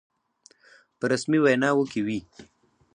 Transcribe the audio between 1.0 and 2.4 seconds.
رسمي ویناوو کې وي.